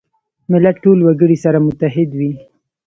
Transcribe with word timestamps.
ملت 0.51 0.75
ټول 0.83 0.99
وګړي 1.03 1.37
سره 1.45 1.57
متحد 1.67 2.09
وي. 2.19 2.31